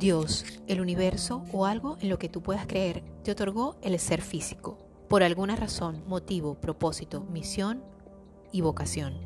[0.00, 4.22] Dios, el universo o algo en lo que tú puedas creer te otorgó el ser
[4.22, 4.78] físico,
[5.10, 7.84] por alguna razón, motivo, propósito, misión
[8.50, 9.18] y vocación.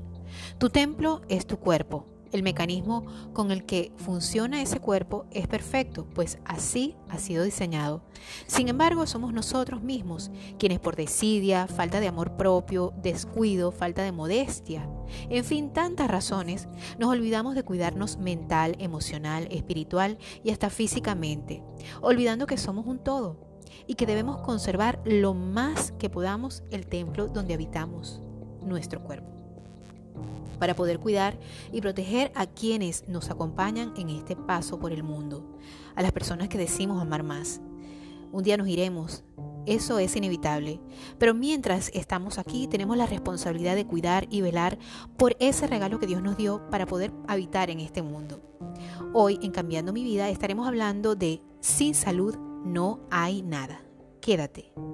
[0.58, 6.04] Tu templo es tu cuerpo, el mecanismo con el que funciona ese cuerpo es perfecto,
[6.14, 8.02] pues así ha sido diseñado.
[8.48, 14.10] Sin embargo, somos nosotros mismos quienes por desidia, falta de amor propio, descuido, falta de
[14.10, 14.88] modestia,
[15.30, 21.62] en fin, tantas razones, nos olvidamos de cuidarnos mental, emocional, espiritual y hasta físicamente,
[22.00, 23.38] olvidando que somos un todo
[23.86, 28.20] y que debemos conservar lo más que podamos el templo donde habitamos,
[28.60, 29.43] nuestro cuerpo
[30.58, 31.38] para poder cuidar
[31.72, 35.58] y proteger a quienes nos acompañan en este paso por el mundo,
[35.94, 37.60] a las personas que decimos amar más.
[38.32, 39.22] Un día nos iremos,
[39.66, 40.80] eso es inevitable,
[41.18, 44.78] pero mientras estamos aquí tenemos la responsabilidad de cuidar y velar
[45.16, 48.42] por ese regalo que Dios nos dio para poder habitar en este mundo.
[49.12, 53.80] Hoy en Cambiando mi vida estaremos hablando de sin salud no hay nada.
[54.20, 54.93] Quédate.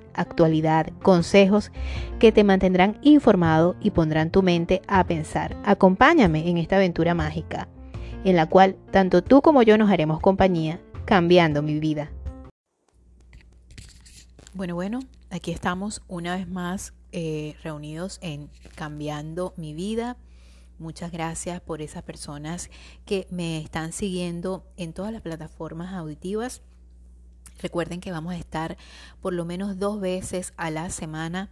[0.13, 1.71] actualidad, consejos
[2.19, 5.57] que te mantendrán informado y pondrán tu mente a pensar.
[5.65, 7.67] Acompáñame en esta aventura mágica,
[8.23, 12.11] en la cual tanto tú como yo nos haremos compañía, cambiando mi vida.
[14.53, 20.17] Bueno, bueno, aquí estamos una vez más eh, reunidos en Cambiando mi vida.
[20.79, 22.69] Muchas gracias por esas personas
[23.05, 26.61] que me están siguiendo en todas las plataformas auditivas
[27.59, 28.77] Recuerden que vamos a estar
[29.21, 31.49] por lo menos dos veces a la semana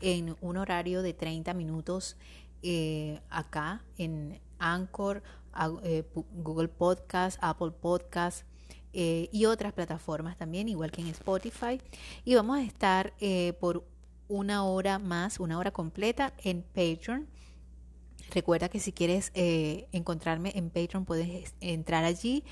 [0.00, 2.16] en un horario de 30 minutos
[2.62, 5.22] eh, acá en Anchor,
[5.84, 8.46] eh, Google Podcast, Apple Podcast
[8.92, 11.80] eh, y otras plataformas también, igual que en Spotify.
[12.24, 13.14] Y vamos a estar
[13.60, 13.84] por
[14.28, 17.28] una hora más, una hora completa en Patreon.
[18.34, 22.42] Recuerda que si quieres encontrarme en Patreon puedes entrar allí.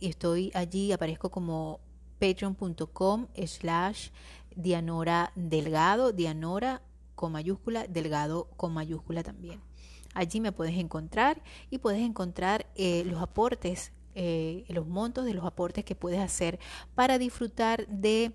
[0.00, 1.80] Estoy allí, aparezco como
[2.18, 4.08] patreon.com slash
[4.54, 6.82] Dianora Delgado, Dianora
[7.14, 9.60] con mayúscula, Delgado con mayúscula también.
[10.14, 15.44] Allí me puedes encontrar y puedes encontrar eh, los aportes, eh, los montos de los
[15.44, 16.58] aportes que puedes hacer
[16.94, 18.32] para disfrutar de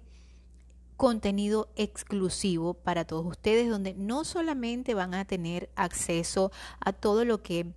[0.95, 7.41] contenido exclusivo para todos ustedes, donde no solamente van a tener acceso a todo lo
[7.41, 7.73] que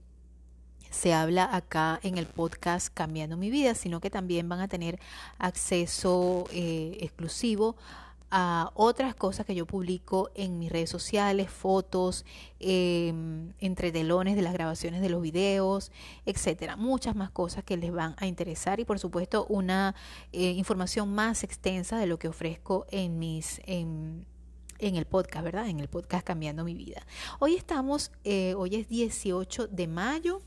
[0.95, 5.01] se habla acá en el podcast Cambiando mi vida, sino que también van a tener
[5.39, 7.77] acceso eh, exclusivo
[8.31, 12.25] a otras cosas que yo publico en mis redes sociales, fotos,
[12.59, 13.13] eh,
[13.61, 15.93] entretelones de las grabaciones de los videos,
[16.27, 16.77] etcétera.
[16.77, 19.95] Muchas más cosas que les van a interesar y por supuesto una
[20.33, 24.27] eh, información más extensa de lo que ofrezco en mis en,
[24.79, 25.69] el podcast, ¿verdad?
[25.69, 27.07] En el podcast Cambiando mi vida.
[27.39, 30.43] Hoy estamos, eh, hoy es 18 de mayo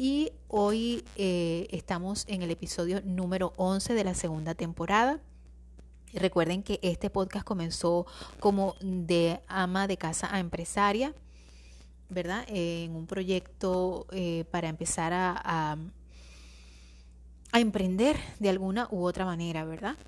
[0.00, 5.20] y hoy eh, estamos en el episodio número 11 de la segunda temporada.
[6.14, 8.06] Recuerden que este podcast comenzó
[8.38, 11.14] como de ama de casa a empresaria,
[12.08, 12.46] ¿verdad?
[12.48, 15.76] en un proyecto eh, para empezar a, a,
[17.52, 19.98] a emprender de alguna u otra manera, ¿verdad?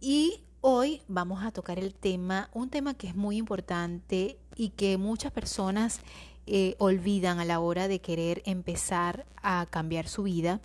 [0.00, 4.98] Y hoy vamos a tocar el tema, un tema que es muy importante y que
[4.98, 6.00] muchas personas
[6.52, 10.60] eh, olvidan a la hora de querer empezar a cambiar su vida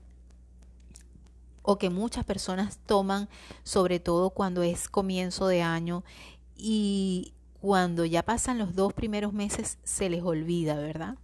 [1.62, 3.30] o que muchas personas toman,
[3.62, 6.04] sobre todo cuando es comienzo de año
[6.58, 11.20] y cuando ya pasan los dos primeros meses se les olvida, ¿verdad?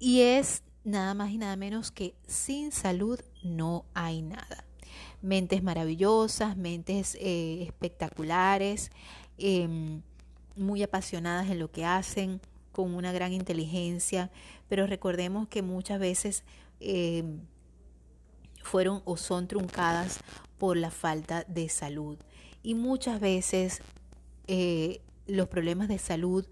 [0.00, 4.64] Y es nada más y nada menos que sin salud no hay nada.
[5.22, 8.90] Mentes maravillosas, mentes eh, espectaculares,
[9.38, 10.02] em,
[10.56, 12.40] muy apasionadas en lo que hacen,
[12.74, 14.30] con una gran inteligencia,
[14.68, 16.44] pero recordemos que muchas veces
[16.80, 17.24] eh,
[18.62, 20.18] fueron o son truncadas
[20.58, 22.18] por la falta de salud.
[22.62, 23.80] Y muchas veces
[24.48, 26.44] eh, los problemas de salud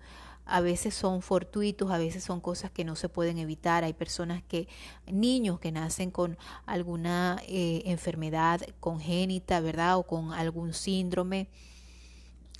[0.44, 3.84] a veces son fortuitos, a veces son cosas que no se pueden evitar.
[3.84, 4.69] Hay personas que,
[5.06, 9.98] niños que nacen con alguna eh, enfermedad congénita, ¿verdad?
[9.98, 11.48] O con algún síndrome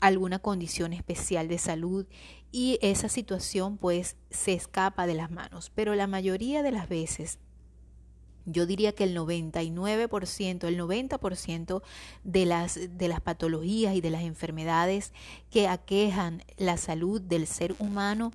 [0.03, 2.07] alguna condición especial de salud
[2.51, 5.71] y esa situación pues se escapa de las manos.
[5.77, 7.39] Pero la mayoría de las veces
[8.45, 11.83] yo diría que el 99%, el 90%
[12.25, 15.13] de las, de las patologías y de las enfermedades
[15.51, 18.33] que aquejan la salud del ser humano,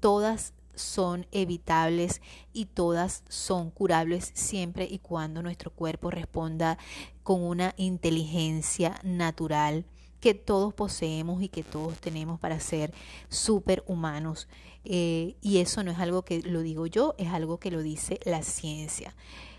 [0.00, 2.22] todas son evitables
[2.54, 6.78] y todas son curables siempre y cuando nuestro cuerpo responda
[7.22, 9.84] con una inteligencia natural
[10.22, 12.94] que todos poseemos y que todos tenemos para ser
[13.28, 14.46] superhumanos.
[14.84, 18.20] Eh, y eso no es algo que lo digo yo, es algo que lo dice
[18.24, 19.16] la ciencia.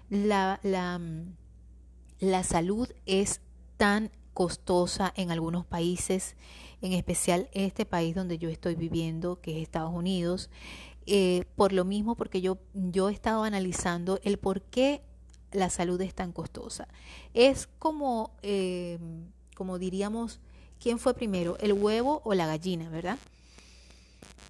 [0.10, 1.36] La, la, mm,
[2.20, 3.42] la salud es
[3.76, 6.38] tan costosa en algunos países,
[6.82, 10.50] en especial este país donde yo estoy viviendo, que es Estados Unidos,
[11.06, 15.04] eh, por lo mismo, porque yo, yo he estado analizando el por qué
[15.52, 16.88] la salud es tan costosa.
[17.34, 18.98] Es como, eh,
[19.56, 20.40] como diríamos,
[20.84, 23.18] ¿quién fue primero, el huevo o la gallina, verdad?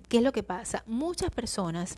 [0.09, 0.83] ¿Qué es lo que pasa?
[0.87, 1.97] Muchas personas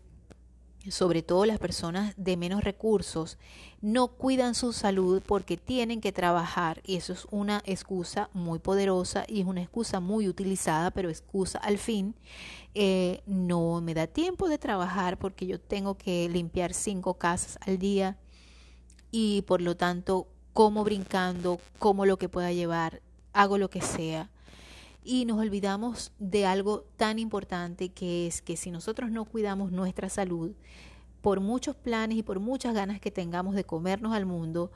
[0.91, 3.37] sobre todo las personas de menos recursos,
[3.81, 9.25] no cuidan su salud porque tienen que trabajar y eso es una excusa muy poderosa
[9.27, 12.15] y es una excusa muy utilizada, pero excusa al fin.
[12.73, 17.79] Eh, no me da tiempo de trabajar porque yo tengo que limpiar cinco casas al
[17.79, 18.17] día
[19.11, 23.01] y por lo tanto como brincando, como lo que pueda llevar,
[23.35, 24.31] hago lo que sea
[25.03, 30.09] y nos olvidamos de algo tan importante que es que si nosotros no cuidamos nuestra
[30.09, 30.53] salud,
[31.21, 34.71] por muchos planes y por muchas ganas que tengamos de comernos al mundo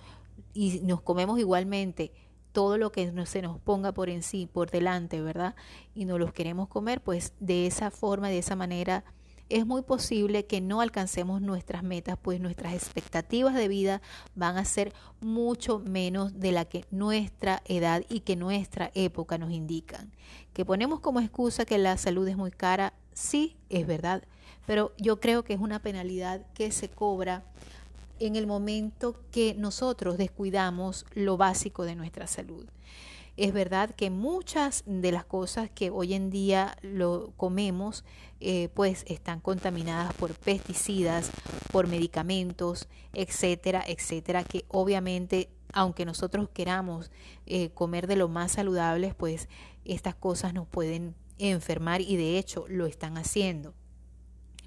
[0.54, 2.12] y nos comemos igualmente
[2.52, 5.56] todo lo que se nos ponga por en sí, por delante, ¿verdad?
[5.94, 9.04] Y no los queremos comer, pues de esa forma, de esa manera,
[9.50, 14.02] es muy posible que no alcancemos nuestras metas, pues nuestras expectativas de vida
[14.36, 19.52] van a ser mucho menos de la que nuestra edad y que nuestra época nos
[19.52, 20.12] indican.
[20.54, 24.24] Que ponemos como excusa que la salud es muy cara, sí, es verdad,
[24.68, 27.44] pero yo creo que es una penalidad que se cobra
[28.20, 32.66] en el momento que nosotros descuidamos lo básico de nuestra salud.
[33.40, 38.04] Es verdad que muchas de las cosas que hoy en día lo comemos,
[38.42, 41.32] eh, pues están contaminadas por pesticidas,
[41.72, 47.12] por medicamentos, etcétera, etcétera, que obviamente, aunque nosotros queramos
[47.46, 49.48] eh, comer de lo más saludables, pues
[49.86, 53.74] estas cosas nos pueden enfermar y de hecho lo están haciendo.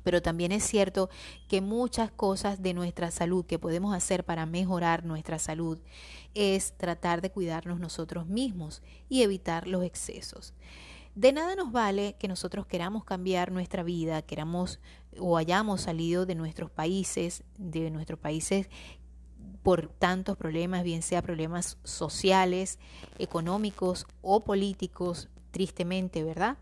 [0.02, 1.10] Pero también es cierto
[1.46, 5.78] que muchas cosas de nuestra salud que podemos hacer para mejorar nuestra salud
[6.34, 10.55] es tratar de cuidarnos nosotros mismos y evitar los excesos.
[11.14, 14.81] De nada nos vale que nosotros queramos cambiar nuestra vida, queramos
[15.19, 18.70] o hayamos salido de nuestros países, de nuestros países
[19.62, 22.79] por tantos problemas, bien sea problemas sociales,
[23.19, 26.56] económicos o políticos, tristemente, ¿verdad?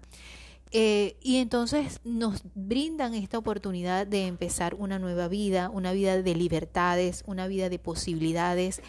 [0.73, 6.35] Eh, y entonces nos brindan esta oportunidad de empezar una nueva vida, una vida de
[6.37, 8.81] libertades, una vida de posibilidades.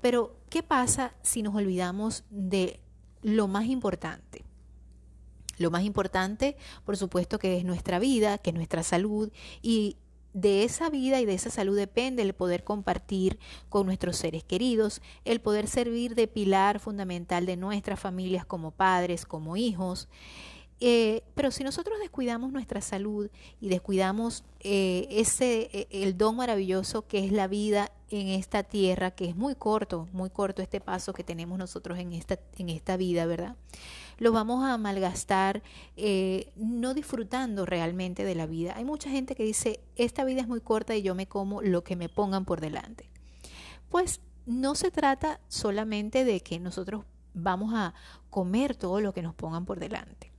[0.00, 2.80] Pero, ¿qué pasa si nos olvidamos de
[3.22, 4.44] lo más importante?
[5.58, 9.96] Lo más importante, por supuesto, que es nuestra vida, que es nuestra salud y
[10.34, 15.00] de esa vida y de esa salud depende el poder compartir con nuestros seres queridos,
[15.24, 20.08] el poder servir de pilar fundamental de nuestras familias como padres, como hijos.
[20.80, 23.30] Eh, pero si nosotros descuidamos nuestra salud
[23.60, 29.10] y descuidamos eh, ese e, el don maravilloso que es la vida en esta tierra,
[29.10, 32.96] que es muy corto, muy corto este paso que tenemos nosotros en esta, en esta
[32.96, 33.56] vida, ¿verdad?
[34.18, 35.62] Lo vamos a malgastar
[35.96, 38.74] eh, no disfrutando realmente de la vida.
[38.76, 41.82] Hay mucha gente que dice, esta vida es muy corta y yo me como lo
[41.82, 43.10] que me pongan por delante.
[43.90, 47.04] Pues no se trata solamente de que nosotros
[47.34, 47.94] vamos a
[48.30, 50.37] comer todo lo que nos pongan por delante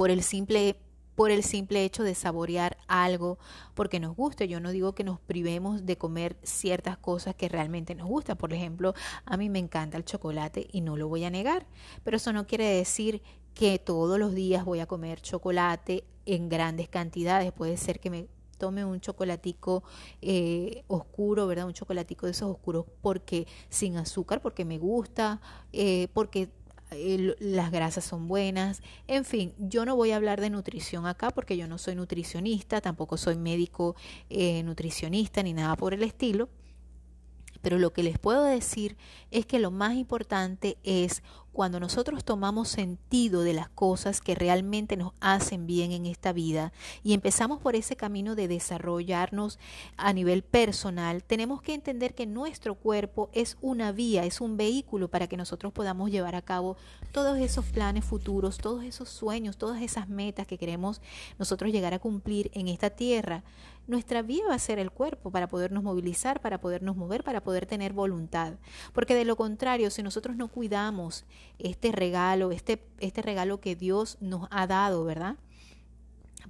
[0.00, 0.76] por el simple
[1.14, 3.38] por el simple hecho de saborear algo
[3.74, 4.48] porque nos guste.
[4.48, 8.38] Yo no digo que nos privemos de comer ciertas cosas que realmente nos gustan.
[8.38, 8.94] Por ejemplo,
[9.26, 11.66] a mí me encanta el chocolate y no lo voy a negar,
[12.02, 13.20] pero eso no quiere decir
[13.52, 17.52] que todos los días voy a comer chocolate en grandes cantidades.
[17.52, 18.26] Puede ser que me
[18.56, 19.84] tome un chocolatico
[20.22, 21.66] eh, oscuro, ¿verdad?
[21.66, 25.42] Un chocolatico de esos oscuros porque sin azúcar, porque me gusta,
[25.74, 26.48] eh, porque
[26.90, 28.82] las grasas son buenas.
[29.06, 32.80] En fin, yo no voy a hablar de nutrición acá porque yo no soy nutricionista,
[32.80, 33.96] tampoco soy médico
[34.28, 36.48] eh, nutricionista ni nada por el estilo.
[37.62, 38.96] Pero lo que les puedo decir
[39.30, 44.96] es que lo más importante es cuando nosotros tomamos sentido de las cosas que realmente
[44.96, 49.58] nos hacen bien en esta vida y empezamos por ese camino de desarrollarnos
[49.96, 55.08] a nivel personal, tenemos que entender que nuestro cuerpo es una vía, es un vehículo
[55.08, 56.76] para que nosotros podamos llevar a cabo
[57.12, 61.00] todos esos planes futuros, todos esos sueños, todas esas metas que queremos
[61.38, 63.42] nosotros llegar a cumplir en esta tierra.
[63.86, 67.66] Nuestra vía va a ser el cuerpo para podernos movilizar, para podernos mover, para poder
[67.66, 68.54] tener voluntad.
[68.92, 71.24] Porque de lo contrario, si nosotros no cuidamos
[71.58, 75.36] este regalo, este, este regalo que Dios nos ha dado, ¿verdad?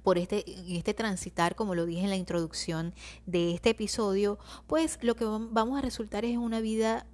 [0.03, 0.43] por este,
[0.75, 2.93] este transitar, como lo dije en la introducción
[3.25, 7.05] de este episodio, pues lo que vamos a resultar es una vida,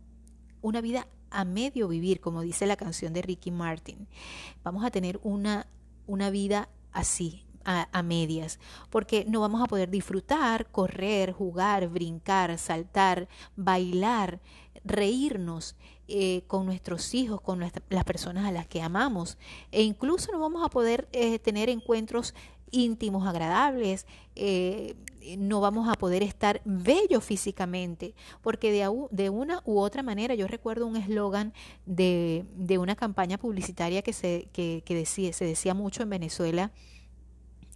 [0.62, 4.08] una vida a medio vivir, como dice la canción de Ricky Martin.
[4.64, 5.68] Vamos a tener una,
[6.06, 8.60] una vida así, a, medias,
[8.90, 14.40] porque no vamos a poder disfrutar, correr, jugar, brincar, saltar, bailar,
[14.86, 15.76] reírnos
[16.08, 19.38] eh, con nuestros hijos, con las personas a las que amamos,
[19.72, 22.34] e incluso no vamos a poder eh, tener encuentros
[22.72, 24.06] íntimos, agradables,
[24.36, 24.96] eh,
[25.38, 30.48] no vamos a poder estar bellos físicamente, porque de, de, una u otra manera, yo
[30.48, 31.54] recuerdo un eslogan
[31.86, 34.48] de, de, una campaña publicitaria que, se,
[34.88, 36.72] decía, se decía mucho en Venezuela,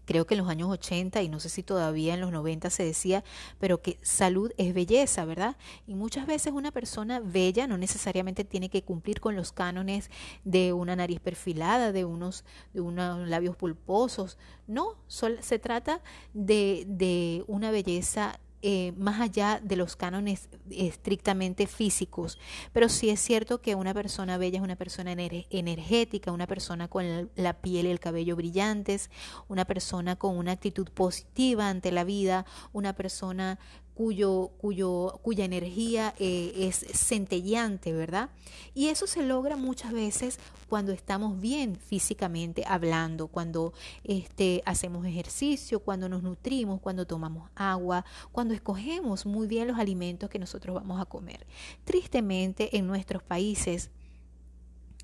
[0.06, 2.84] creo que en los años 80 y no sé si todavía en los 90 se
[2.84, 3.24] decía,
[3.60, 5.56] pero que salud es belleza, ¿verdad?
[5.88, 10.10] Y muchas veces una persona bella no necesariamente tiene que cumplir con los cánones
[10.44, 16.02] de una nariz perfilada, de unos, de unos labios pulposos, no, se trata
[16.34, 22.38] de, de una belleza eh, más allá de los cánones estrictamente físicos.
[22.74, 27.32] Pero sí es cierto que una persona bella es una persona energética, una persona con
[27.36, 29.10] la piel y el cabello brillantes,
[29.48, 33.60] una persona con una actitud positiva ante la vida, una persona
[34.02, 38.32] cuyo, cuyo, cuya energía eh, es centellante, ¿verdad?
[38.74, 45.82] Y eso se logra muchas veces cuando estamos bien físicamente hablando, cuando este, hacemos ejercicio,
[45.82, 51.00] cuando nos nutrimos, cuando tomamos agua, cuando escogemos muy bien los alimentos que nosotros vamos
[51.00, 51.46] a comer.
[51.86, 53.92] Tristemente, en nuestros países,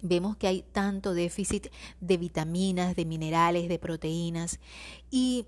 [0.03, 1.69] Vemos que hay tanto déficit
[2.01, 4.59] de vitaminas, de minerales, de proteínas
[5.09, 5.47] y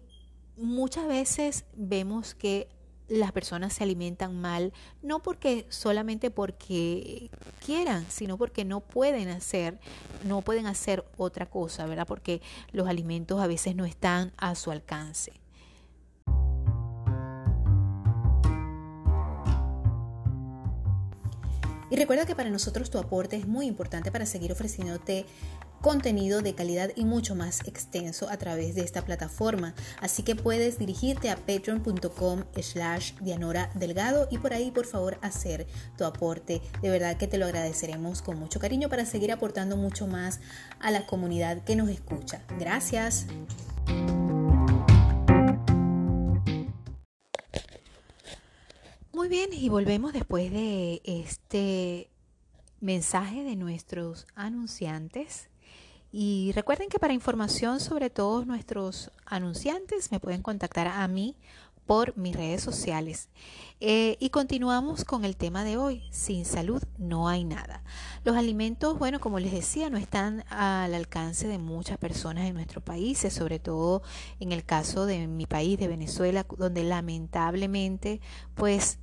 [0.58, 2.68] muchas veces vemos que
[3.10, 7.30] las personas se alimentan mal, no porque solamente porque
[7.66, 9.80] quieran, sino porque no pueden hacer,
[10.26, 12.08] no pueden hacer otra cosa, ¿verdad?
[12.08, 15.34] Porque los alimentos a veces no están a su alcance.
[21.92, 25.26] Y recuerda que para nosotros tu aporte es muy importante para seguir ofreciéndote
[25.82, 29.74] contenido de calidad y mucho más extenso a través de esta plataforma.
[30.00, 35.68] Así que puedes dirigirte a patreon.com slash Dianora Delgado y por ahí por favor hacer
[35.98, 36.62] tu aporte.
[36.82, 40.40] De verdad que te lo agradeceremos con mucho cariño para seguir aportando mucho más
[40.80, 42.42] a la comunidad que nos escucha.
[42.60, 43.26] Gracias.
[49.12, 52.10] Muy bien, y volvemos después de este
[52.80, 55.49] mensaje de nuestros anunciantes.
[56.12, 61.36] Y recuerden que para información sobre todos nuestros anunciantes me pueden contactar a mí
[61.90, 63.30] por mis redes sociales.
[63.80, 66.04] Eh, y continuamos con el tema de hoy.
[66.12, 67.84] Sin salud no hay nada.
[68.24, 72.80] Los alimentos, bueno, como les decía, no están al alcance de muchas personas en nuestro
[72.80, 74.04] país, sobre todo
[74.40, 78.22] en el caso de mi país, de Venezuela, donde lamentablemente,
[78.54, 79.00] pues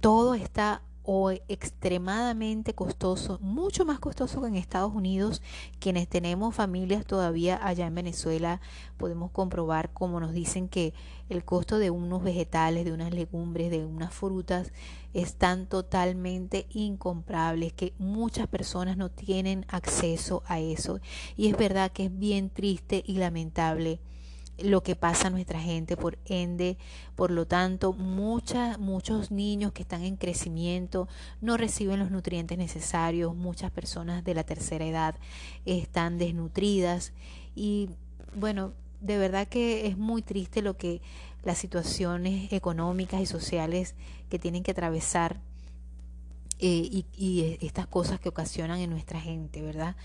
[0.00, 5.40] todo está o extremadamente costoso, mucho más costoso que en Estados Unidos.
[5.78, 8.60] Quienes tenemos familias todavía allá en Venezuela
[8.96, 10.94] podemos comprobar como nos dicen que
[11.28, 14.72] el costo de unos vegetales, de unas legumbres, de unas frutas
[15.14, 20.98] están totalmente incomprables, que muchas personas no tienen acceso a eso.
[21.36, 24.00] Y es verdad que es bien triste y lamentable
[24.58, 26.78] lo que pasa a nuestra gente, por ende,
[27.14, 31.08] por lo tanto, muchas, muchos niños que están en crecimiento
[31.40, 35.14] no reciben los nutrientes necesarios, muchas personas de la tercera edad
[35.66, 37.12] están desnutridas
[37.54, 37.90] y
[38.34, 41.02] bueno, de verdad que es muy triste lo que
[41.44, 43.94] las situaciones económicas y sociales
[44.30, 45.38] que tienen que atravesar
[46.58, 49.96] eh, y, y estas cosas que ocasionan en nuestra gente, ¿verdad?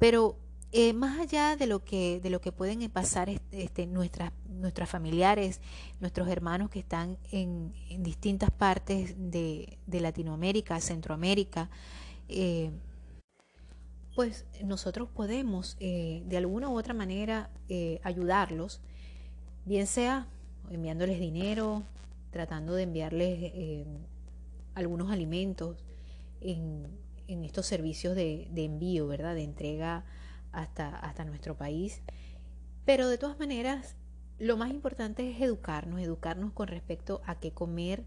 [0.00, 0.36] Pero
[0.76, 5.60] eh, más allá de lo que de lo que pueden pasar este, nuestras familiares
[6.00, 11.70] nuestros hermanos que están en, distintas partes de, Latinoamérica Centroamérica
[12.28, 12.72] eh,
[14.16, 17.50] pues nosotros podemos eh, de alguna u otra manera
[18.02, 18.80] ayudarlos
[19.64, 20.26] bien sea
[20.70, 21.84] enviándoles dinero
[22.32, 23.86] tratando de enviarles
[24.74, 25.84] algunos alimentos
[26.40, 29.36] en estos servicios de, envío, ¿verdad?
[29.36, 30.04] De entrega
[30.54, 32.00] hasta, hasta nuestro país.
[32.84, 33.96] Pero de todas maneras,
[34.38, 38.04] lo más importante es educarnos, educarnos con respecto a qué comer.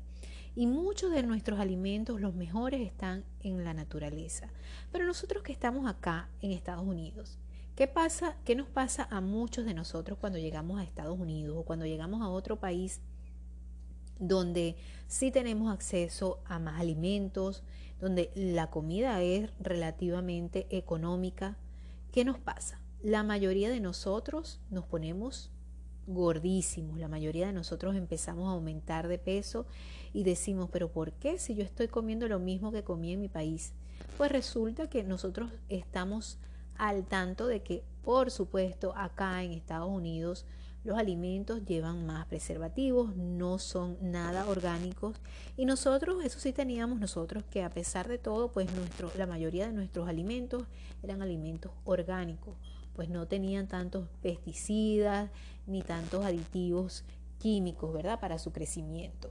[0.55, 4.49] Y muchos de nuestros alimentos, los mejores, están en la naturaleza.
[4.91, 7.37] Pero nosotros que estamos acá en Estados Unidos,
[7.75, 8.35] ¿qué pasa?
[8.43, 12.21] ¿Qué nos pasa a muchos de nosotros cuando llegamos a Estados Unidos o cuando llegamos
[12.21, 13.01] a otro país
[14.19, 14.75] donde
[15.07, 17.63] sí tenemos acceso a más alimentos,
[18.01, 21.55] donde la comida es relativamente económica?
[22.17, 22.81] ¿Qué nos pasa?
[23.03, 25.51] La mayoría de nosotros nos ponemos
[26.07, 26.97] gordísimos.
[26.97, 29.67] La mayoría de nosotros empezamos a aumentar de peso
[30.13, 33.29] y decimos, pero ¿por qué si yo estoy comiendo lo mismo que comí en mi
[33.29, 33.73] país?
[34.17, 36.39] Pues resulta que nosotros estamos
[36.75, 40.47] al tanto de que, por supuesto, acá en Estados Unidos
[40.87, 45.17] los alimentos llevan más preservativos, no son nada orgánicos
[45.57, 48.69] y nosotros, eso sí teníamos nosotros que a pesar de todo, pues
[49.17, 50.63] la mayoría de nuestros alimentos
[51.03, 52.55] eran alimentos orgánicos
[52.97, 55.29] pues no tenían tantos pesticidas
[55.67, 57.03] ni tantos aditivos
[57.37, 58.19] químicos, ¿verdad?
[58.19, 59.29] Para su crecimiento.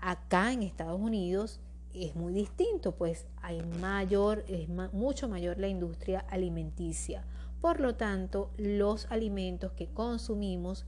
[0.00, 1.60] Acá en Estados Unidos
[1.92, 7.22] es muy distinto, pues hay mayor, es mucho mayor la industria alimenticia.
[7.62, 10.84] Por lo tanto, los alimentos que consumimos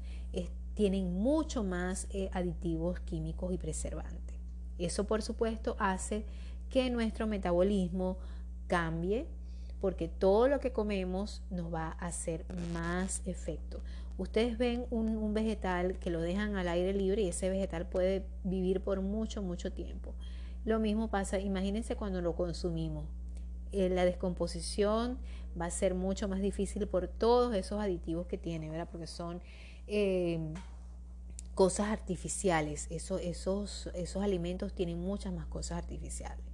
[0.75, 4.37] tienen mucho más eh, aditivos químicos y preservantes.
[4.79, 6.27] Eso, por supuesto, hace
[6.69, 8.19] que nuestro metabolismo
[8.67, 9.27] cambie,
[9.81, 13.81] porque todo lo que comemos nos va a hacer más efecto.
[14.19, 18.81] Ustedes ven un, vegetal que lo dejan al aire libre y ese vegetal puede vivir
[18.81, 20.15] por mucho, mucho tiempo.
[20.65, 23.05] Lo mismo pasa, imagínense cuando lo consumimos.
[23.73, 25.19] Eh, la descomposición
[25.61, 28.89] va a ser mucho más difícil por todos esos aditivos que tiene, ¿verdad?
[28.91, 29.41] Porque son
[29.87, 30.53] eh,
[31.55, 32.89] cosas artificiales.
[32.91, 36.45] esos, esos alimentos tienen muchas más cosas artificiales.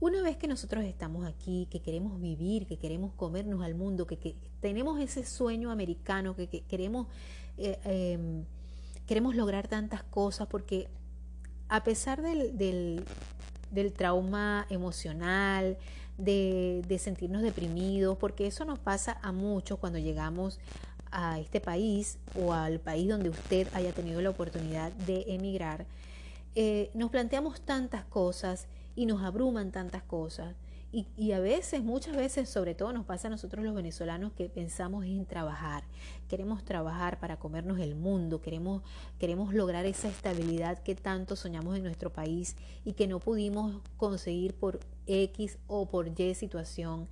[0.00, 4.34] Una vez que nosotros estamos aquí, que queremos vivir, que queremos comernos al mundo, que,
[4.60, 7.06] tenemos ese sueño americano, que, queremos,
[7.58, 8.46] eh, em,
[9.06, 10.88] queremos lograr tantas cosas, porque
[11.68, 15.76] a pesar del, del, trauma emocional,
[16.20, 20.58] de, de, sentirnos deprimidos, porque eso nos pasa a muchos cuando llegamos
[21.10, 25.86] a este país o al país donde usted haya tenido la oportunidad de emigrar,
[26.54, 30.54] eh, nos planteamos tantas cosas y nos abruman tantas cosas.
[30.92, 35.04] Y, a veces, muchas veces, sobre todo nos pasa a nosotros los venezolanos que pensamos
[35.04, 35.84] en trabajar.
[36.28, 38.82] Queremos trabajar para comernos el mundo, queremos,
[39.20, 44.54] queremos lograr esa estabilidad que tanto soñamos en nuestro país y que no pudimos conseguir
[44.54, 47.06] por X o por Y situación,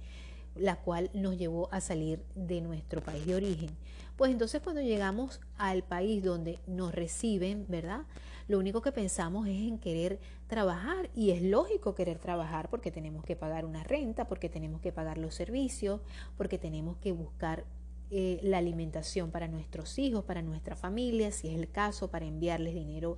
[0.57, 3.71] la cual nos llevó a salir de nuestro país de origen.
[4.17, 8.01] Pues entonces cuando llegamos al país donde nos reciben, ¿verdad?
[8.49, 13.23] Lo único que pensamos es en querer trabajar y es lógico querer trabajar porque tenemos
[13.23, 16.01] que pagar una renta, porque tenemos que pagar los servicios,
[16.37, 17.67] porque tenemos que buscar
[18.11, 22.75] eh, la alimentación para nuestros hijos, para nuestra familia, si es el caso, para enviarles
[22.75, 23.17] dinero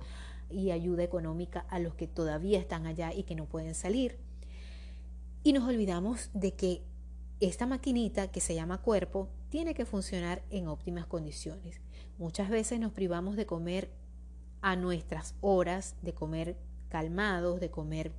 [0.49, 4.17] y ayuda económica a los que todavía están allá y que no pueden salir.
[5.43, 6.81] Y nos olvidamos de que
[7.39, 11.79] esta maquinita que se llama cuerpo tiene que funcionar en óptimas condiciones.
[12.17, 13.89] Muchas veces nos privamos de comer
[14.61, 16.55] a nuestras horas de comer
[16.89, 18.11] calmados, de comer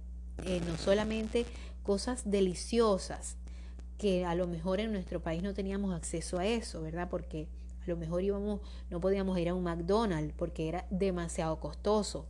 [0.44, 1.46] eh, no solamente
[1.82, 3.36] cosas deliciosas,
[3.98, 7.08] que a lo mejor en nuestro país no teníamos acceso a eso, ¿verdad?
[7.08, 7.48] Porque
[7.84, 12.26] a lo mejor íbamos, no podíamos ir a un McDonald's porque era demasiado costoso.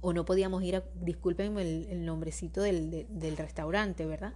[0.00, 4.34] O no podíamos ir a, discúlpenme el, nombrecito del, restaurante, ¿verdad?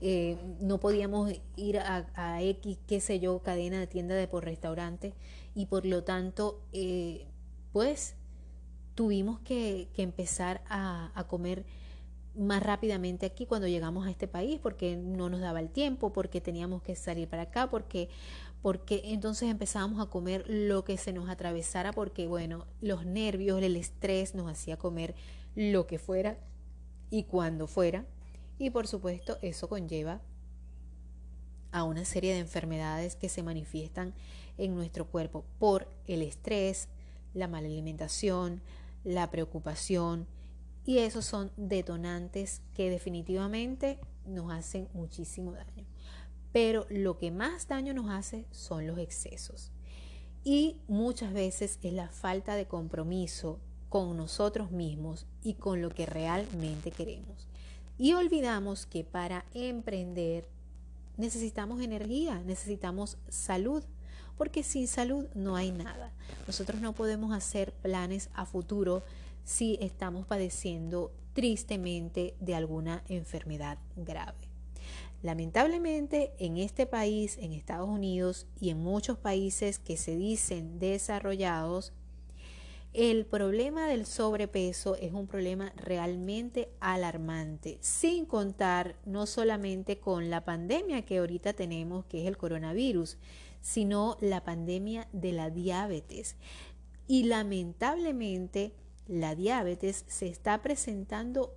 [0.00, 4.44] Eh, no podíamos ir a, a, X, qué sé yo, cadena de tienda de por
[4.44, 5.14] restaurante
[5.54, 7.28] y por lo tanto eh,
[7.74, 8.14] pues
[8.94, 11.66] tuvimos que, empezar a, comer
[12.36, 16.40] más rápidamente aquí cuando llegamos a este país porque no nos daba el tiempo, porque
[16.40, 18.08] teníamos que salir para acá, porque,
[18.62, 23.74] porque entonces empezábamos a comer lo que se nos atravesara porque bueno, los nervios, el
[23.74, 25.16] estrés nos hacía comer
[25.56, 26.38] lo que fuera
[27.10, 28.06] y cuando fuera.
[28.56, 30.20] Y por supuesto eso conlleva
[31.72, 34.14] a una serie de enfermedades que se manifiestan
[34.58, 36.88] en nuestro cuerpo por el estrés,
[37.34, 38.62] la mala alimentación,
[39.04, 40.26] la preocupación
[40.86, 45.86] y esos son detonantes que definitivamente nos hacen muchísimo daño.
[46.52, 49.72] Pero lo que más daño nos hace son los excesos.
[50.44, 56.04] Y muchas veces es la falta de compromiso con nosotros mismos y con lo que
[56.04, 57.48] realmente queremos.
[57.96, 60.48] Y olvidamos que para emprender
[61.16, 63.84] necesitamos energía, necesitamos salud,
[64.36, 66.12] porque sin salud no hay nada.
[66.46, 69.02] Nosotros no podemos hacer planes a futuro
[69.44, 74.38] si estamos padeciendo tristemente de alguna enfermedad grave.
[75.22, 81.92] Lamentablemente en este país, en Estados Unidos y en muchos países que se dicen desarrollados,
[82.92, 90.44] el problema del sobrepeso es un problema realmente alarmante, sin contar no solamente con la
[90.44, 93.16] pandemia que ahorita tenemos, que es el coronavirus,
[93.64, 96.36] sino la pandemia de la diabetes.
[97.06, 98.74] Y lamentablemente
[99.06, 101.54] la diabetes se está presentando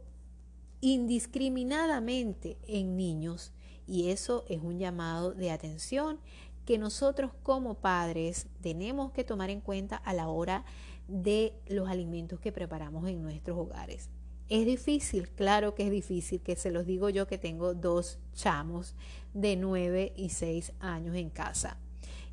[0.80, 3.52] indiscriminadamente en niños
[3.86, 6.22] y eso es un llamado de atención
[6.66, 10.64] que nosotros como padres tenemos que tomar en cuenta a la hora
[11.10, 14.10] de los alimentos que preparamos en nuestros hogares.
[14.48, 18.96] Es difícil, claro que es difícil, que se los digo yo que tengo dos chamos
[19.34, 21.78] de 9 y 6 años en casa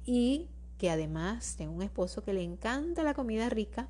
[0.06, 3.88] y que además tengo un esposo que le encanta la comida rica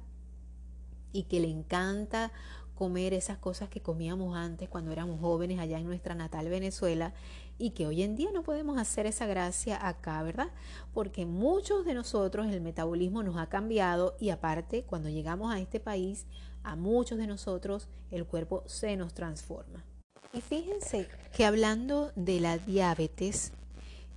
[1.13, 2.33] y que le encanta
[2.75, 7.15] comer esas cosas que comíamos antes cuando éramos jóvenes allá en nuestra natal Venezuela
[7.57, 10.49] y que hoy en día no podemos hacer esa gracia acá, ¿verdad?
[10.93, 15.79] Porque muchos de nosotros el metabolismo nos ha cambiado y aparte cuando llegamos a este
[15.79, 16.27] país,
[16.65, 19.85] a muchos de nosotros el cuerpo se nos transforma.
[20.33, 23.53] Y fíjense que hablando de la diabetes,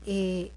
[0.08, 0.52] eh,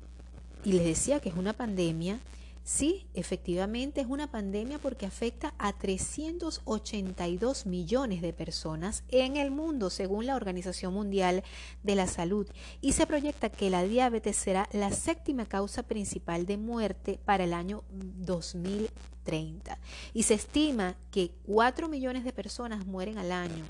[0.64, 2.20] y les decía que es una pandemia,
[2.62, 9.90] Sí, efectivamente es una pandemia porque afecta a 382 millones de personas en el mundo,
[9.90, 11.42] según la Organización Mundial
[11.82, 12.46] de la Salud,
[12.80, 17.54] y se proyecta que la diabetes será la séptima causa principal de muerte para el
[17.54, 19.78] año 2030.
[20.12, 23.64] Y se estima que 4 millones de personas mueren al año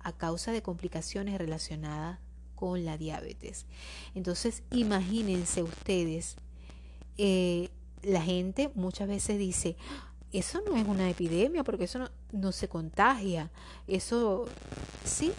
[0.00, 2.18] a causa de complicaciones relacionadas
[2.62, 3.66] con la diabetes.
[4.14, 6.36] Entonces, imagínense ustedes.
[7.18, 7.70] Eh,
[8.04, 9.74] la gente muchas veces dice,
[10.32, 13.50] eso no es una epidemia porque eso no, se contagia.
[13.88, 14.44] Eso
[15.04, 15.32] sí,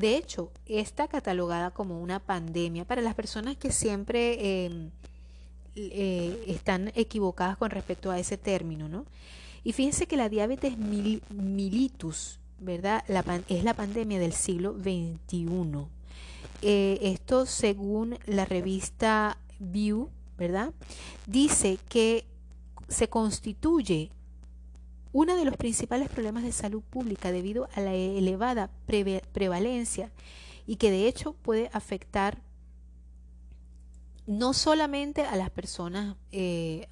[0.00, 4.92] de hecho, está catalogada como una pandemia para las personas que siempre em,
[5.76, 9.04] eh, están equivocadas con respecto a ese término, ¿no?
[9.62, 13.04] Y fíjense que la diabetes militus, ¿verdad?
[13.48, 15.90] es la pandemia del siglo XXI.
[16.62, 20.10] Eh, esto según la revista View
[20.42, 20.72] ¿verdad?
[21.26, 22.26] Dice que
[22.88, 24.10] se constituye
[25.12, 28.70] uno de los principales problemas de salud pública debido a la elevada
[29.32, 30.10] prevalencia
[30.66, 32.42] y que de hecho puede afectar
[34.26, 36.88] no solamente a las personas, eh,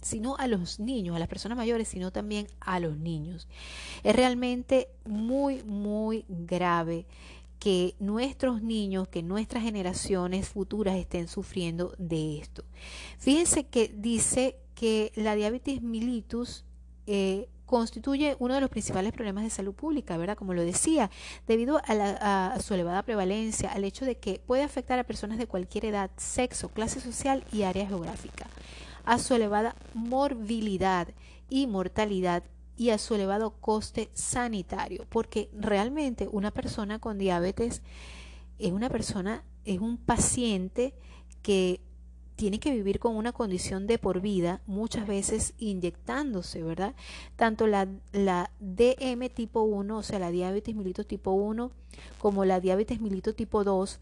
[0.00, 3.48] sino a los niños, a las personas mayores, sino también a los niños.
[4.04, 7.06] Es realmente muy, muy grave
[7.64, 12.62] que nuestros niños, que nuestras generaciones futuras estén sufriendo de esto.
[13.16, 16.66] Fíjense que dice que la diabetes mellitus
[17.06, 20.36] eh, constituye uno de los principales problemas de salud pública, ¿verdad?
[20.36, 21.10] Como lo decía,
[21.46, 25.46] debido a, a, su elevada prevalencia, al hecho de que puede afectar a personas de
[25.46, 28.46] cualquier edad, sexo, clase social y área geográfica,
[29.06, 31.08] a su elevada morbilidad
[31.48, 32.42] y mortalidad
[32.76, 37.82] y a su elevado coste sanitario, porque realmente una persona con diabetes
[38.58, 40.94] es una persona, es un paciente
[41.42, 41.80] que
[42.36, 46.94] tiene que vivir con una condición de por vida, muchas veces inyectándose, ¿verdad?
[47.36, 51.70] Tanto la, la DM tipo 1, o sea, la diabetes mellitus tipo 1,
[52.18, 54.00] como la diabetes mellitus tipo 2,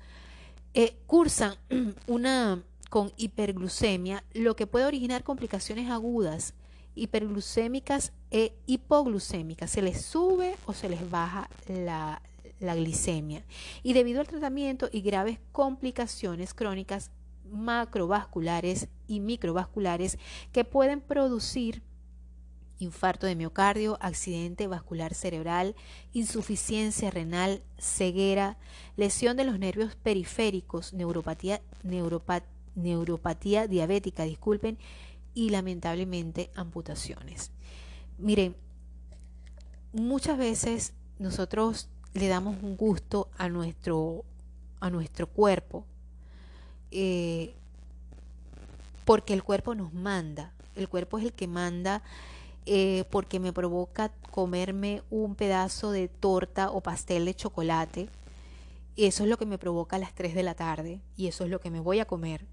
[0.75, 1.57] eh, cursan
[2.07, 6.55] una con hiperglucemia, lo que puede originar complicaciones agudas
[6.95, 9.71] hiperglucémicas e hipoglucémicas.
[9.71, 12.23] Se les sube o se les baja la,
[12.59, 13.45] la glicemia.
[13.83, 17.11] Y debido al tratamiento y graves complicaciones crónicas
[17.45, 20.19] macrovasculares y microvasculares
[20.51, 21.83] que pueden producir
[22.79, 25.77] infarto de miocardio, accidente vascular cerebral,
[26.13, 28.59] insuficiencia renal, ceguera,
[28.97, 31.63] lesión de los nervios periféricos, neuropatía,
[32.75, 34.79] neuropatía diabética, disculpen,
[35.35, 37.53] y lamentablemente amputaciones.
[38.19, 38.55] Miren,
[39.93, 44.25] muchas veces nosotros le damos un gusto a nuestro,
[44.81, 45.85] a nuestro cuerpo
[46.91, 47.55] eh,
[49.05, 52.03] porque el cuerpo nos manda, el cuerpo es el que manda
[52.67, 58.09] eh, porque me provoca comerme un pedazo de torta o pastel de chocolate.
[58.97, 61.51] Eso es lo que me provoca a las 3 de la tarde y eso es
[61.51, 62.47] lo que me voy a comer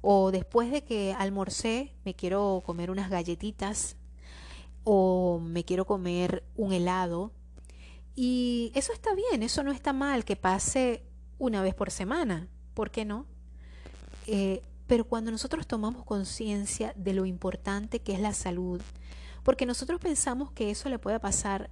[0.00, 3.96] o después de que almorcé me quiero comer unas galletitas
[4.90, 7.30] o me quiero comer un helado.
[8.16, 11.02] Y eso está bien, eso no está mal que pase
[11.38, 13.26] una vez por semana, ¿por qué no?
[14.26, 18.80] Eh, pero cuando nosotros tomamos conciencia de lo importante que es la salud,
[19.42, 21.68] porque nosotros pensamos que eso le puede pasar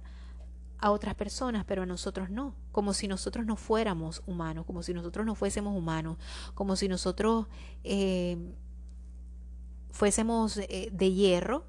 [0.77, 4.93] a otras personas, pero a nosotros no, como si nosotros no fuéramos humanos, como si
[4.93, 6.17] nosotros no fuésemos humanos,
[6.53, 7.47] como si nosotros
[7.83, 8.37] eh,
[9.89, 11.65] fuésemos eh, de hierro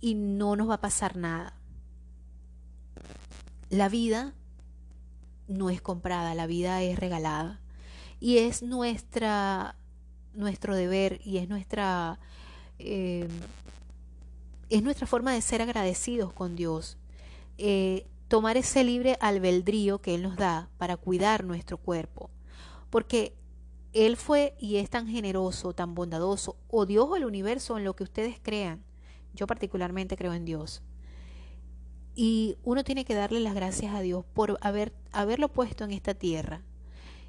[0.00, 1.54] y no nos va a pasar nada.
[3.70, 4.34] La vida
[5.48, 7.60] no es comprada, la vida es regalada
[8.20, 9.76] y es nuestra
[10.34, 12.18] nuestro deber y es nuestra
[12.78, 13.26] eh,
[14.68, 16.98] es nuestra forma de ser agradecidos con Dios.
[17.58, 22.30] Eh, tomar ese libre albedrío que Él nos da para cuidar nuestro cuerpo.
[22.90, 23.34] Porque
[23.92, 27.94] Él fue y es tan generoso, tan bondadoso, o Dios o el universo, en lo
[27.94, 28.82] que ustedes crean.
[29.36, 30.82] Yo particularmente creo en Dios.
[32.14, 36.14] Y uno tiene que darle las gracias a Dios por haber, haberlo puesto en esta
[36.14, 36.62] tierra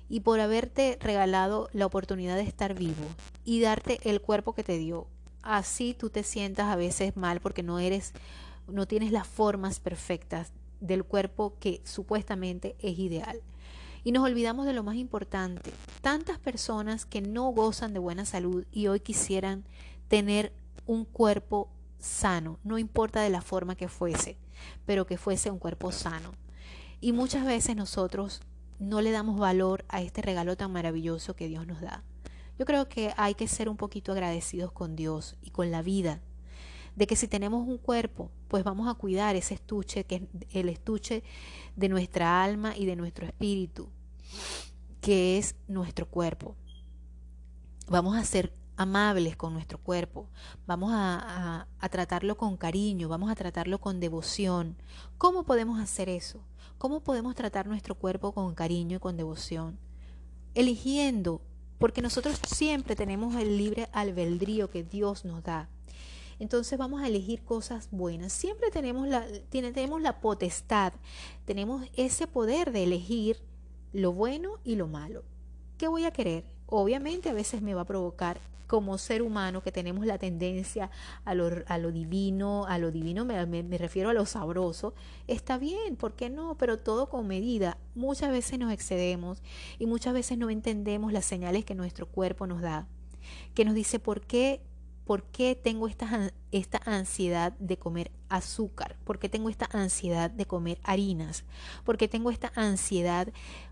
[0.09, 3.03] y por haberte regalado la oportunidad de estar vivo
[3.43, 5.07] y darte el cuerpo que te dio.
[5.41, 8.13] Así tú te sientas a veces mal porque no eres,
[8.67, 13.41] no tienes las formas perfectas del cuerpo que supuestamente es ideal.
[14.03, 15.71] Y nos olvidamos de lo más importante.
[16.01, 19.65] Tantas personas que no gozan de buena salud y hoy quisieran
[20.07, 20.53] tener
[20.85, 21.69] un cuerpo
[22.07, 24.37] sano, no importa de la forma que fuese,
[24.85, 26.31] pero que fuese un cuerpo sano.
[26.99, 28.41] Y muchas veces nosotros
[28.79, 32.03] no le damos valor a este regalo tan maravilloso que Dios nos da.
[32.57, 36.21] Yo creo que hay que ser un poquito agradecidos con Dios y con la vida
[36.95, 40.69] de que si tenemos un cuerpo, pues vamos a cuidar ese estuche, que es el
[40.69, 41.23] estuche
[41.75, 43.89] de nuestra alma y de nuestro espíritu,
[44.99, 46.55] que es nuestro cuerpo.
[47.87, 50.29] Vamos a ser amables con nuestro cuerpo,
[50.65, 54.77] vamos a, tratarlo con cariño, vamos a tratarlo con devoción.
[55.17, 56.39] ¿Cómo podemos hacer eso?
[56.77, 59.77] ¿Cómo podemos tratar nuestro cuerpo con cariño y con devoción?
[60.53, 61.41] Eligiendo,
[61.79, 65.69] porque nosotros siempre tenemos el libre albedrío que Dios nos da
[66.39, 68.31] entonces vamos a elegir cosas buenas.
[68.31, 70.93] Siempre tenemos la, tenemos la potestad,
[71.45, 73.37] tenemos ese poder de elegir
[73.91, 75.23] lo bueno y lo malo.
[75.77, 76.45] ¿Qué voy a querer?
[76.67, 80.91] Obviamente a veces me va a provocar como ser humano que tenemos la tendencia
[81.25, 84.93] a lo, a lo divino, a lo divino me, me, refiero a lo sabroso,
[85.27, 86.55] está bien, ¿por qué no?
[86.55, 87.77] Pero todo con medida.
[87.95, 89.41] Muchas veces nos excedemos
[89.79, 92.87] y muchas veces no entendemos las señales que nuestro cuerpo nos da,
[93.55, 94.61] que nos dice por qué
[95.07, 98.97] ¿Por qué tengo esta, esta ansiedad de comer azúcar?
[99.05, 101.45] ¿Por qué tengo esta ansiedad de comer harinas?
[101.85, 103.29] ¿Por qué tengo esta ansiedad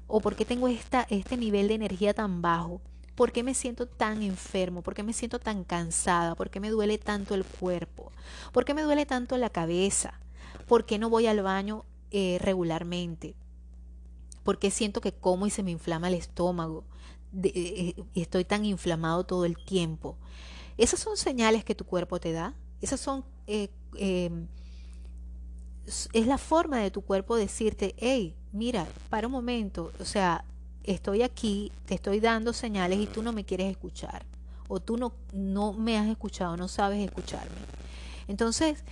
[0.08, 2.80] o por qué tengo esta, este nivel de energía tan bajo?
[3.16, 4.82] ¿Por qué me siento tan enfermo?
[4.82, 6.36] ¿Por qué me siento tan cansada?
[6.36, 8.14] ¿Por qué me duele tanto el cuerpo?
[8.54, 10.22] ¿Por qué me duele tanto la cabeza?
[10.70, 13.36] ¿Por qué no voy al baño eh, regularmente?
[14.46, 16.86] ¿Por qué siento que como y se me inflama el estómago?
[17.44, 17.52] Eh,
[17.98, 20.16] eh, estoy tan inflamado todo el tiempo.
[20.78, 22.54] Esas son señales que tu cuerpo te da.
[22.82, 23.24] Esas son...
[23.48, 24.48] Eh, em,
[26.14, 30.44] es la forma de tu cuerpo decirte, hey, mira, para un momento, o sea,
[30.84, 34.26] estoy aquí, te estoy dando señales y tú no me quieres escuchar.
[34.68, 37.56] O tú no, no me has escuchado, no sabes escucharme.
[38.28, 38.84] Entonces,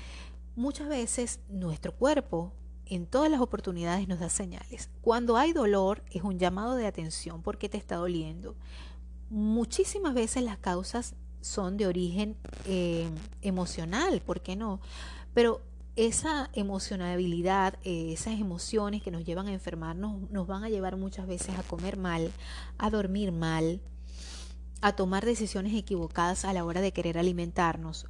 [0.55, 2.51] muchas veces nuestro cuerpo
[2.85, 4.89] en todas las oportunidades nos da señales.
[5.01, 8.55] Cuando hay dolor es un llamado de atención porque te está doliendo.
[9.29, 13.10] Muchísimas veces las causas son de origen eh,
[13.41, 14.79] emocional, ¿por qué no?
[15.34, 15.62] Pero
[15.95, 21.27] esa emocionabilidad, eh, esas emociones que nos llevan a enfermarnos, nos van a llevar muchas
[21.27, 22.32] veces a comer mal,
[22.77, 23.82] a dormir mal,
[24.82, 28.08] a tomar decisiones equivocadas a la hora de querer alimentarnos,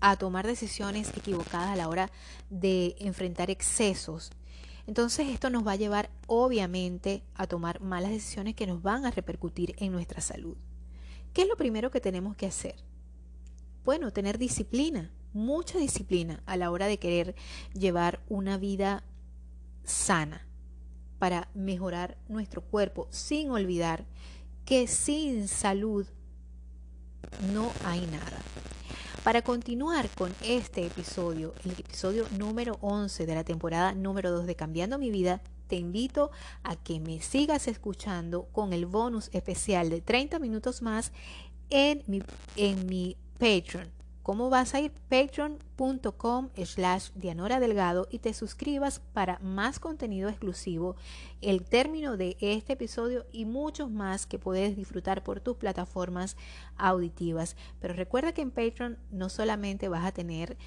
[0.00, 2.10] a tomar decisiones equivocadas a la hora
[2.50, 4.32] de enfrentar excesos.
[4.86, 9.12] Entonces esto nos va a llevar obviamente a tomar malas decisiones que nos van a
[9.12, 10.56] repercutir en nuestra salud.
[11.32, 12.76] ¿Qué es lo primero que tenemos que hacer?
[13.84, 17.34] Bueno, tener disciplina, mucha disciplina a la hora de querer
[17.72, 19.02] llevar una vida
[19.84, 20.46] sana
[21.18, 24.04] para mejorar nuestro cuerpo, sin olvidar
[24.64, 26.06] que sin salud
[27.52, 28.42] no hay nada.
[29.24, 34.56] Para continuar con este episodio, el episodio número 11 de la temporada número 2 de
[34.56, 35.40] Cambiando mi vida,
[35.72, 36.30] te invito
[36.64, 41.12] a que me sigas escuchando con el bonus especial de 30 minutos más
[41.70, 42.22] en mi,
[42.56, 43.90] en mi Patreon.
[44.22, 44.92] ¿Cómo vas a ir?
[45.08, 50.94] Patreon.com slash Dianora Delgado y te suscribas para más contenido exclusivo,
[51.40, 56.36] el término de este episodio y muchos más que puedes disfrutar por tus plataformas
[56.76, 57.56] auditivas.
[57.80, 60.58] Pero recuerda que en Patreon no solamente vas a tener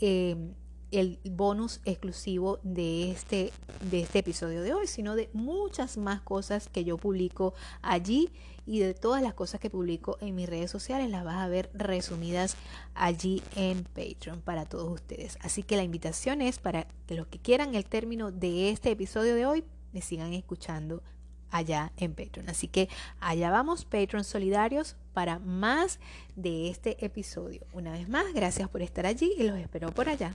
[0.00, 0.54] eh,
[0.94, 3.52] el bonus exclusivo de este,
[3.90, 8.30] de este episodio de hoy, sino de muchas más cosas que yo publico allí
[8.66, 11.70] y de todas las cosas que publico en mis redes sociales las vas a ver
[11.74, 12.56] resumidas
[12.94, 15.36] allí en Patreon para todos ustedes.
[15.40, 19.34] Así que la invitación es para que los que quieran el término de este episodio
[19.34, 21.02] de hoy me sigan escuchando
[21.50, 22.48] allá en Patreon.
[22.48, 22.88] Así que
[23.20, 26.00] allá vamos, Patreon solidarios, para más
[26.36, 27.66] de este episodio.
[27.72, 30.34] Una vez más, gracias por estar allí y los espero por allá.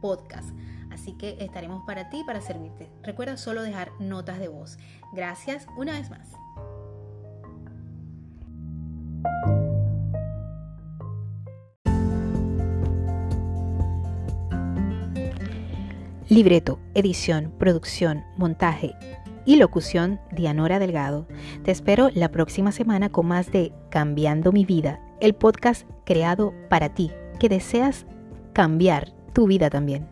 [0.00, 0.50] podcast.
[0.90, 2.90] Así que estaremos para ti, para servirte.
[3.02, 4.78] Recuerda solo dejar notas de voz.
[5.12, 6.28] Gracias una vez más.
[16.28, 18.94] Libreto, edición, producción, montaje
[19.46, 21.26] y locución Dianora Delgado.
[21.64, 26.90] Te espero la próxima semana con más de Cambiando mi vida, el podcast creado para
[26.90, 28.04] ti, que deseas
[28.52, 30.06] cambiar tu vida también.